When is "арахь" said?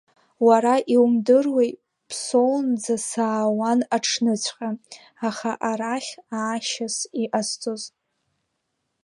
5.69-6.11